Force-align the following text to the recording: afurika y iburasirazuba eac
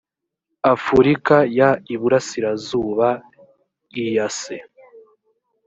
afurika 0.73 1.35
y 1.57 1.59
iburasirazuba 1.93 3.09
eac 4.03 4.41